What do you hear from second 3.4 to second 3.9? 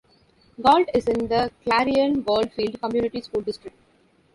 District.